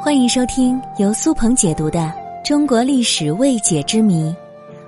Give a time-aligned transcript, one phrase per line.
[0.00, 1.98] 欢迎收听由苏鹏解读的
[2.46, 4.30] 《中国历史未解之谜》，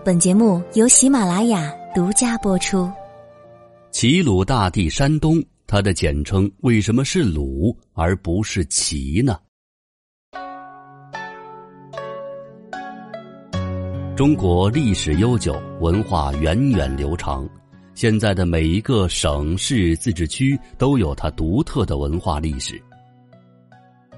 [0.04, 2.88] 本节目由喜马拉雅独家播出。
[3.91, 9.38] 齐鲁大地山东，它的简称为什么是鲁而不是齐呢？
[14.16, 17.48] 中国历史悠久，文化源远流长，
[17.95, 22.80] 现在的每一个省市自治区都有它独特的文化历史。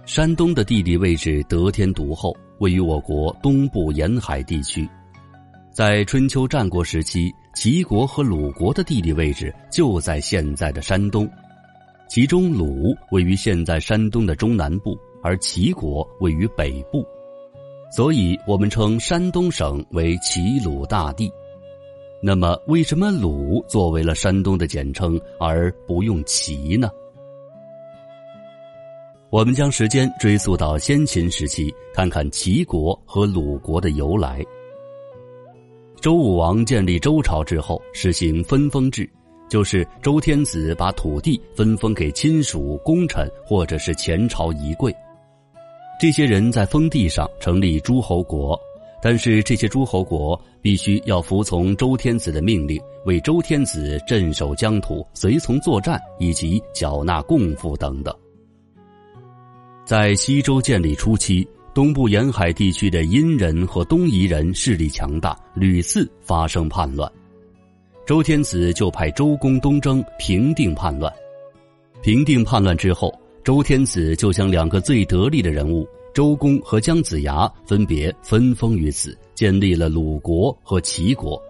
[0.05, 4.89] 山东的地理位置得天独厚，位于我国东部沿海地区。
[5.71, 11.31] 在春秋战国时期，齐国和鲁国的地理位置就在现在的山东，
[12.09, 17.07] 其中鲁位于现在山东的中南部，而齐国位于北部，
[17.95, 21.31] 所以我们称山东省为齐鲁大地。
[22.21, 26.91] 那么，为什么鲁作为了山东的简称而不用齐呢？
[29.33, 34.45] 我们将时间追溯到先秦时期，看看齐国和鲁国的由来。
[36.03, 39.09] 周武王建立周朝之后，实行分封制，
[39.49, 44.95] 就是周天子把土地分封给亲属、功臣或者是前朝遗贵。
[45.99, 48.55] 这些人在封地上成立诸侯国，
[49.01, 58.15] 但是这些诸侯国必须要服从周天子的命令，为周天子镇守疆土、随从作战以及缴纳贡赋等等。
[59.85, 67.11] 在西周建立初期，东部沿海地区的殷人和东夷人势力强大，屡次发生叛乱。
[68.07, 71.13] 周天子就派周公东征平定叛乱。
[72.01, 81.41] 平定叛乱之后，周天子就将两个最得力的人物周公和姜子牙分别分封于此，建立了鲁国和齐国。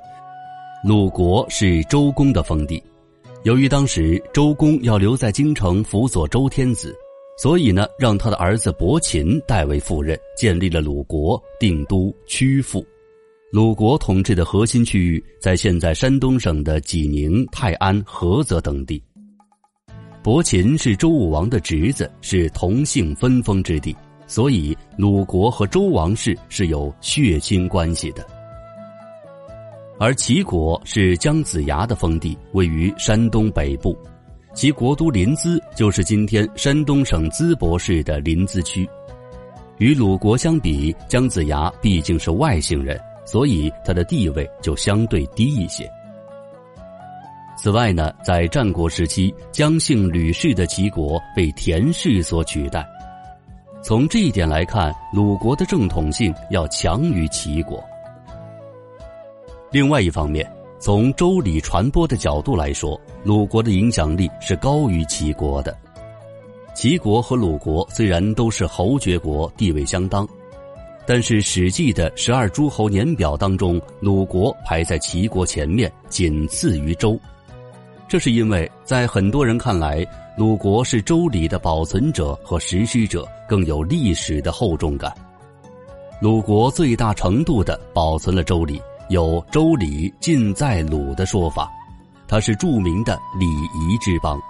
[0.82, 2.82] 鲁国是周公的封地，
[3.42, 6.96] 由于当时周公要留在京城辅佐周天子。
[7.36, 12.84] 所以呢，让他的儿子伯禽代为赴任，建立了鲁国，定都曲阜。
[13.50, 19.02] 鲁国统治的核心区域在现在山东省的济宁、泰安、菏泽等地。
[20.22, 28.24] 伯禽是周武王的侄子，是同姓分封之地，所以鲁国和周王室是有血亲关系的。
[29.98, 33.96] 而齐国是姜子牙的封地，位于山东北部。
[34.54, 38.88] 其国都临淄就是今天山东省淄博市的临淄区。
[39.78, 45.90] 与鲁国相比，姜子牙毕竟是外姓人，所以他的地位就相对低一些。
[47.56, 52.86] 此外呢，在战国时期，姜姓吕氏的齐国被田氏所取代。
[53.82, 57.82] 从这一点来看，鲁国的正统性要强于齐国。
[59.70, 60.48] 另外一方面，
[60.82, 65.72] 从周礼传播的角度来说，鲁国的影响力是高于齐国的。
[66.74, 70.26] 齐国和鲁国虽然都是侯爵国，地位相当，
[71.06, 77.16] 但是《史记》的十二诸侯年表当中，鲁国排在齐国前面，仅次于周。
[78.08, 80.04] 这是因为在很多人看来，
[80.36, 85.14] 鲁国是周礼的保存者和实施者，更有历史的厚重感。
[86.20, 88.82] 鲁国最大程度的保存了周礼。
[89.12, 91.70] 有“周礼尽在鲁”的说法，
[92.26, 94.40] 它是著名的礼仪之邦。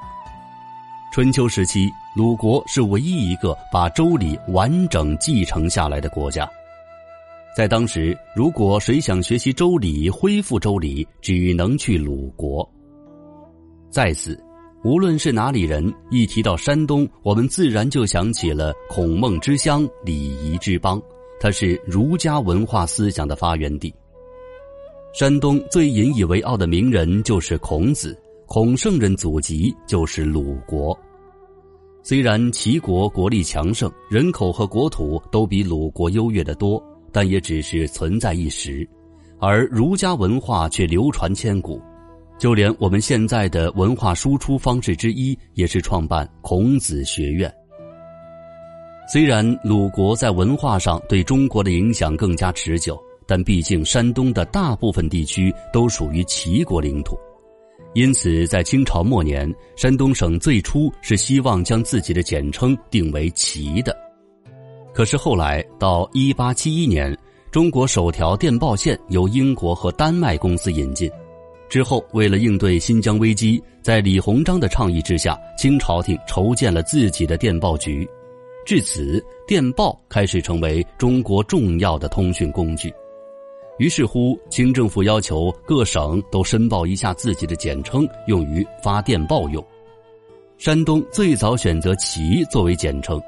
[1.12, 6.48] 春秋时期，鲁国是唯一一个把周礼完整继承下来的国家。
[7.56, 12.66] 在当时，如果谁想学习周礼、恢复周礼，只能去鲁国。
[13.90, 14.40] 在此，
[14.84, 21.02] 无论是哪里人，一提到山东，我们自然就想起了孔孟之乡、礼仪之邦，
[21.40, 23.92] 它是儒家文化思想的发源地。
[25.12, 30.98] 山东最引以为傲的名人就是孔子，孔圣人祖籍就是鲁国。
[32.02, 38.88] 虽然齐国国力强盛，人口和国土都比鲁国优越的多，但也只是存在一时。
[39.38, 41.78] 而儒家文化却流传千古，
[42.38, 47.52] 就连我们现在的文化输出方式之一，也是创办孔子学院。
[49.12, 52.98] 虽然鲁国在文化上对中国的影响更加持久。
[53.26, 57.16] 但毕竟，山东的大部分地区都属于齐国领土，
[57.94, 63.96] 因此在清朝末年，山东省最初是希望将自己的简称定为齐的。
[64.94, 67.16] 可是后来到一八七一年，
[67.50, 71.10] 中国首条电报线由英国和丹麦公司引进，
[71.68, 78.06] 之后为了应对新疆危机，在李鸿章的倡议之下，清朝廷筹建了自己的电报局，
[78.66, 82.92] 至此，电报开始成为中国重要的通讯工具。
[83.78, 89.64] 于是乎，清政府要求各省都申报一下自己的简称，用于发电报用。
[90.58, 93.20] 山东最早选择“齐”作为简称，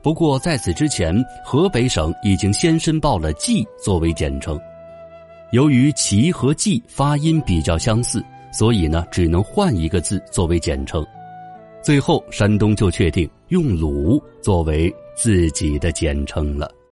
[0.00, 1.14] 不过在此之前，
[1.44, 4.58] 河北省已经先申报了“冀”作为简称。
[5.50, 11.04] 由于“齐”和“冀”发音比较相似，所以呢，只能换一个字作为简称。
[11.82, 16.70] 最后，山东就确定用“鲁”作为自己的简称了。